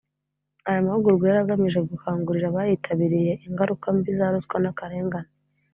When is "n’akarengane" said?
4.61-5.29